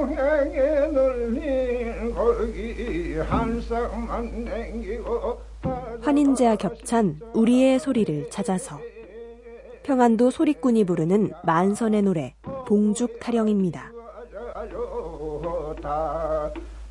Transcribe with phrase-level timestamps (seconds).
[0.00, 5.38] 평행에 늘린 거기 한 쌍만 남기고
[6.00, 8.78] 환인제와 겹찬 우리의 소리를 찾아서
[9.82, 12.34] 평안도 소리꾼이 부르는 만선의 노래
[12.66, 13.92] 봉죽 타령입니다.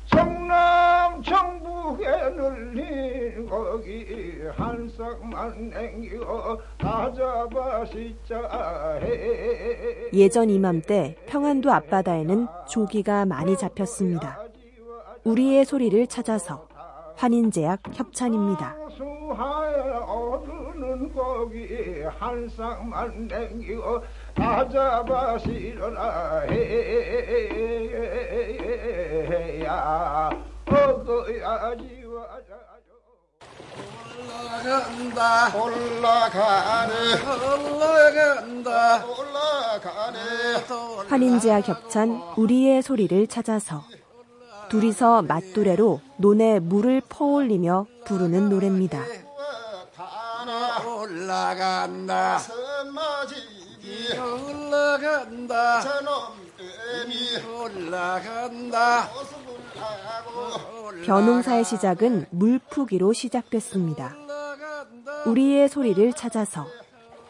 [0.06, 1.59] 성남 청
[1.90, 9.08] 북에 늘린 거기 한 쌍만 남기고 다 잡아 시자해
[10.12, 14.38] 예전 이맘때 평안도 앞바다에는 조기가 많이 잡혔습니다.
[15.24, 16.68] 우리의 소리를 찾아서
[17.16, 18.76] 환인제약 협찬입니다.
[34.60, 35.56] 올라간다.
[35.56, 36.92] 올라가네.
[37.68, 39.04] 올라간다.
[39.06, 40.18] 올라가네.
[41.08, 43.84] 환인제와 겹찬 우리의 소리를 찾아서
[44.68, 49.02] 둘이서 맞두레로 논에 물을 퍼올리며 부르는 노래입니다.
[49.96, 52.38] 타나 올라간다.
[52.38, 54.16] 선마지기.
[54.18, 55.80] 올라간다.
[55.80, 59.08] 저놈들이 올라간다
[61.04, 64.14] 벼농사의 시작은 물푸기로 시작됐습니다.
[65.26, 66.66] 우리의 소리를 찾아서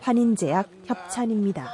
[0.00, 1.70] 환인제약 협찬입니다.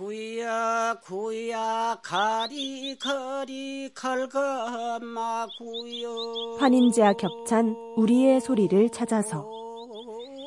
[0.00, 9.46] 구야 구야 가리 거리 걸거마 구요 환인제와 겹찬 우리의 소리를 찾아서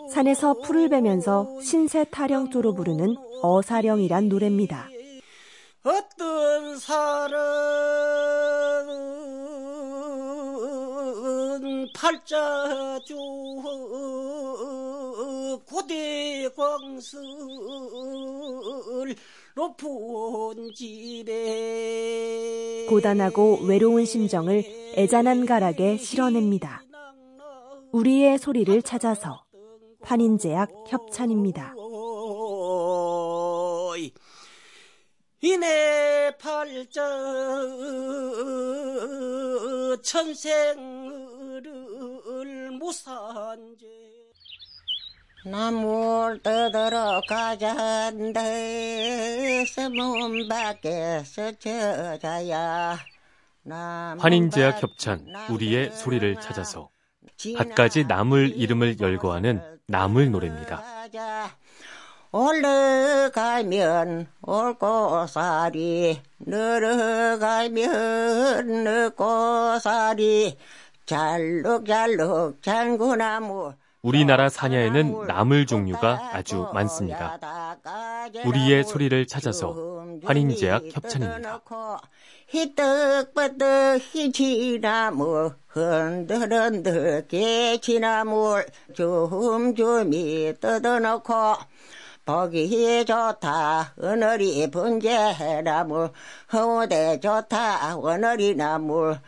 [0.10, 4.88] 산에서 풀을 베면서 신세 타령조로 부르는 어사령이란 노래입니다.
[5.84, 7.14] 어떤 사람은
[11.94, 14.33] 팔자주 고
[15.94, 17.20] 대 광슬
[19.56, 21.28] 높은 집에
[22.90, 24.64] 고단하고 외로운 심정을
[24.96, 26.82] 애잔한 가락에 실어냅니다.
[27.92, 29.44] 우리의 소리를 찾아서
[30.02, 31.76] 환인제약 협찬입니다.
[35.42, 37.04] 이내 팔자
[40.02, 41.62] 천생을
[42.80, 44.13] 못산제
[45.46, 48.44] 나물 떠들어 가자한데
[49.66, 52.98] 서문 밖에서 저자야
[54.20, 56.90] 환인제약 협찬 우리의 소리를 찾아서
[57.58, 60.82] 갖가지 나물 이름을 열거하는 나물 노래입니다.
[62.32, 67.84] 올라가면 올고사리 늘어가면
[68.86, 70.58] 늦고사리
[71.06, 77.40] 잘록잘록 장구나무 우리나라 산야에는 나물 종류가 아주 많습니다.
[78.46, 79.74] 우리의 소리를 찾아서
[80.26, 81.62] 환인제약 협찬입니다.
[82.48, 91.34] 희떡버떡 희치나무 흔들흔들 깨치나물 줌줌이 뜯어놓고
[92.26, 96.12] 보기 좋다 오늘이 분재나물
[96.52, 99.20] 허무대 좋다 오늘이 나물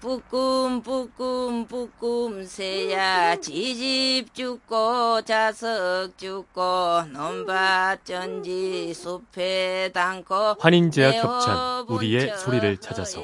[0.00, 12.38] 뿌꿈 뿌꿈 뿌꿈 새야 지집 죽고 자석 죽고 논밭 전지 숲에 담고 환인제약 협찬 우리의
[12.38, 13.20] 소리를 찾아서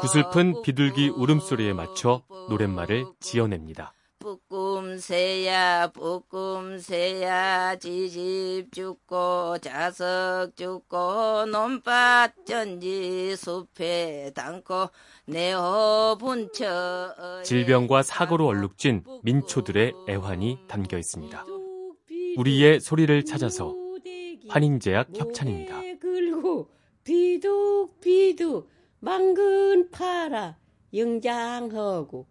[0.00, 3.92] 구슬픈 비둘기 울음소리에 맞춰 노랫말을 지어냅니다.
[4.20, 14.88] 뿌꿈새야 뿌꿈새야 지집 죽고 자석 죽고 논밭 전지 숲에 담고
[15.24, 17.14] 내호 분처
[17.44, 21.46] 질병과 사고로 얼룩진 민초들의 애환이 담겨 있습니다.
[22.36, 23.74] 우리의 소리를 찾아서
[24.48, 25.80] 환인제약 협찬입니다.
[25.98, 26.68] 긁고
[27.04, 30.56] 비둑 비둑 망근 팔아
[30.92, 32.26] 영장하고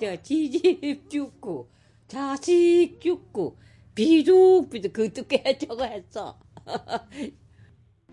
[0.00, 1.68] 저 지집 죽고
[2.08, 3.58] 자식 죽고
[3.94, 6.38] 비둑 비둑 그것도 꽤 저거 했어.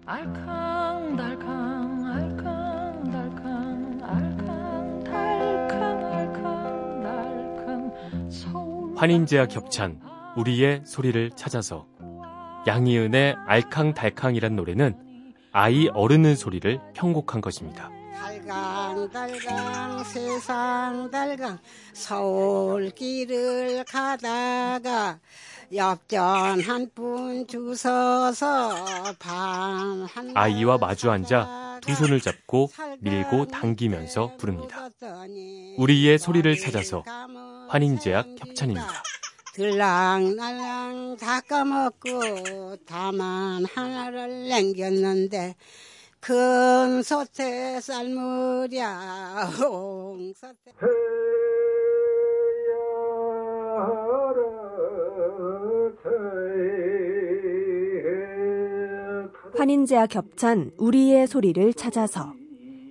[0.06, 5.74] 알캉 달캉 알캉 달캉 알캉 달캉
[6.14, 10.02] 알캉 달캉 서울 환인제약 협찬
[10.36, 11.88] 우리의 소리를 찾아서
[12.68, 17.97] 양희은의 알캉달캉이란 노래는 아이 어르는 소리를 편곡한 것입니다.
[18.18, 21.60] 달강 달강 세상 달강
[21.94, 25.20] 서울길을 가다가
[25.74, 28.74] 엽전 한분 주서서
[29.20, 34.90] 밤한 아이와 마주 앉아 두 손을 잡고 밀고 당기면서 부릅니다.
[35.78, 37.04] 우리의 소리를 찾아서
[37.70, 39.04] 환인제약 협찬입니다.
[39.54, 45.56] 들랑날랑 다 까먹고 다만 하나를 남겼는데
[46.28, 50.74] 큰 솥에 삶으랴 홍솥에
[59.58, 62.34] 환인제와 겹찬 우리의 소리를 찾아서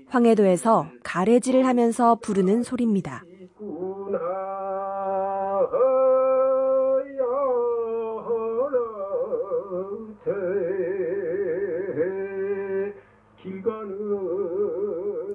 [0.09, 3.26] 황해도에서 가래질을 하면서 부르는 소리입니다.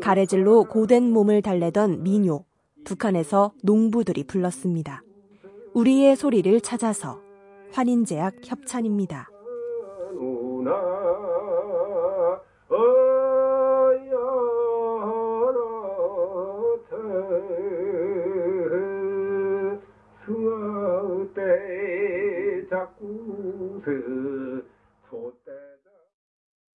[0.01, 2.43] 가래질로 고된 몸을 달래던 민요,
[2.83, 5.03] 북한에서 농부들이 불렀습니다.
[5.73, 7.21] 우리의 소리를 찾아서
[7.71, 9.29] 환인제약 협찬입니다.